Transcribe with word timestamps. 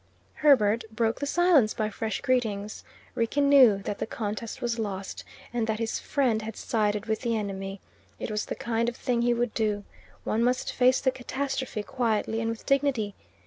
Herbert 0.41 0.83
broke 0.91 1.19
the 1.19 1.27
silence 1.27 1.75
by 1.75 1.91
fresh 1.91 2.21
greetings. 2.21 2.83
Rickie 3.13 3.39
knew 3.41 3.83
that 3.83 3.99
the 3.99 4.07
contest 4.07 4.59
was 4.59 4.79
lost, 4.79 5.23
and 5.53 5.67
that 5.67 5.77
his 5.77 5.99
friend 5.99 6.41
had 6.41 6.57
sided 6.57 7.05
with 7.05 7.21
the 7.21 7.37
enemy. 7.37 7.79
It 8.19 8.31
was 8.31 8.45
the 8.45 8.55
kind 8.55 8.89
of 8.89 8.95
thing 8.95 9.21
he 9.21 9.35
would 9.35 9.53
do. 9.53 9.83
One 10.23 10.43
must 10.43 10.73
face 10.73 10.99
the 11.01 11.11
catastrophe 11.11 11.83
quietly 11.83 12.41
and 12.41 12.49
with 12.49 12.65
dignity. 12.65 13.13